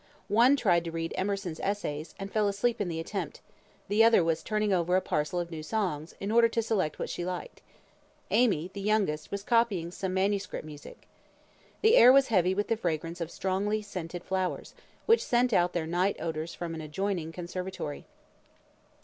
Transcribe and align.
One 0.29 0.55
tried 0.55 0.83
to 0.85 0.91
read 0.91 1.13
"Emerson's 1.15 1.59
Essays," 1.59 2.15
and 2.17 2.31
fell 2.31 2.47
asleep 2.47 2.81
in 2.81 2.87
the 2.87 2.99
attempt; 2.99 3.39
the 3.87 4.03
other 4.03 4.23
was 4.23 4.41
turning 4.41 4.73
over 4.73 4.95
a 4.95 4.99
parcel 4.99 5.39
of 5.39 5.51
new 5.51 5.57
music, 5.57 6.17
in 6.19 6.31
order 6.31 6.49
to 6.49 6.61
select 6.63 6.97
what 6.97 7.07
she 7.07 7.23
liked. 7.23 7.61
Amy, 8.31 8.71
the 8.73 8.81
youngest, 8.81 9.29
was 9.29 9.43
copying 9.43 9.91
some 9.91 10.11
manuscript 10.15 10.65
music. 10.65 11.07
The 11.83 11.95
air 11.95 12.11
was 12.11 12.29
heavy 12.29 12.55
with 12.55 12.67
the 12.67 12.77
fragrance 12.77 13.21
of 13.21 13.29
strongly 13.29 13.83
scented 13.83 14.23
flowers, 14.23 14.73
which 15.05 15.23
sent 15.23 15.53
out 15.53 15.73
their 15.73 15.85
night 15.85 16.15
odours 16.19 16.55
from 16.55 16.73
an 16.73 16.81
adjoining 16.81 17.31
conservatory. 17.31 18.07